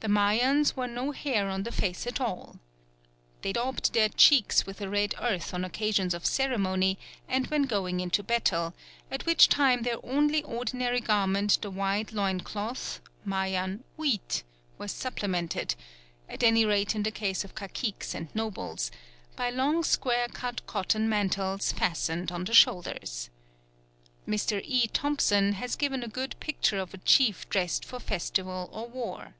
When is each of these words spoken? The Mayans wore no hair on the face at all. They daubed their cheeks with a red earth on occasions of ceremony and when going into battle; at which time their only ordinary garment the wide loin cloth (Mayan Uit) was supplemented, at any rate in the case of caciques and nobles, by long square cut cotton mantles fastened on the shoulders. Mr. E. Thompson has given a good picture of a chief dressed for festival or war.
The 0.00 0.08
Mayans 0.08 0.76
wore 0.76 0.88
no 0.88 1.10
hair 1.12 1.48
on 1.48 1.62
the 1.62 1.72
face 1.72 2.06
at 2.06 2.20
all. 2.20 2.58
They 3.40 3.54
daubed 3.54 3.94
their 3.94 4.10
cheeks 4.10 4.66
with 4.66 4.82
a 4.82 4.90
red 4.90 5.14
earth 5.18 5.54
on 5.54 5.64
occasions 5.64 6.12
of 6.12 6.26
ceremony 6.26 6.98
and 7.26 7.46
when 7.46 7.62
going 7.62 8.00
into 8.00 8.22
battle; 8.22 8.74
at 9.10 9.24
which 9.24 9.48
time 9.48 9.84
their 9.84 9.96
only 10.04 10.42
ordinary 10.42 11.00
garment 11.00 11.56
the 11.62 11.70
wide 11.70 12.12
loin 12.12 12.40
cloth 12.40 13.00
(Mayan 13.24 13.84
Uit) 13.98 14.42
was 14.76 14.92
supplemented, 14.92 15.74
at 16.28 16.42
any 16.42 16.66
rate 16.66 16.94
in 16.94 17.02
the 17.02 17.10
case 17.10 17.42
of 17.42 17.54
caciques 17.54 18.12
and 18.14 18.28
nobles, 18.34 18.90
by 19.34 19.48
long 19.48 19.82
square 19.82 20.28
cut 20.28 20.66
cotton 20.66 21.08
mantles 21.08 21.72
fastened 21.72 22.30
on 22.30 22.44
the 22.44 22.52
shoulders. 22.52 23.30
Mr. 24.28 24.60
E. 24.62 24.88
Thompson 24.88 25.54
has 25.54 25.74
given 25.74 26.02
a 26.02 26.06
good 26.08 26.38
picture 26.38 26.78
of 26.78 26.92
a 26.92 26.98
chief 26.98 27.48
dressed 27.48 27.82
for 27.82 27.98
festival 27.98 28.68
or 28.74 28.86
war. 28.86 29.32